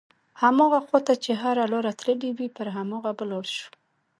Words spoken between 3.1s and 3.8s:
به لاړ شو.